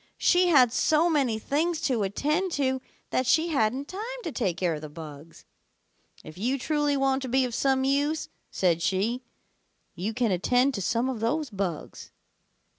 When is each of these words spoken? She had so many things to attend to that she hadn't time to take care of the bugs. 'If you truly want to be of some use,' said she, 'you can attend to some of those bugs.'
She 0.17 0.47
had 0.47 0.73
so 0.73 1.11
many 1.11 1.37
things 1.37 1.79
to 1.81 2.01
attend 2.01 2.51
to 2.53 2.81
that 3.11 3.27
she 3.27 3.49
hadn't 3.49 3.87
time 3.87 4.01
to 4.23 4.31
take 4.31 4.57
care 4.57 4.73
of 4.73 4.81
the 4.81 4.89
bugs. 4.89 5.45
'If 6.23 6.39
you 6.39 6.57
truly 6.57 6.97
want 6.97 7.21
to 7.21 7.29
be 7.29 7.45
of 7.45 7.53
some 7.53 7.83
use,' 7.83 8.27
said 8.49 8.81
she, 8.81 9.21
'you 9.93 10.15
can 10.15 10.31
attend 10.31 10.73
to 10.73 10.81
some 10.81 11.07
of 11.07 11.19
those 11.19 11.51
bugs.' 11.51 12.09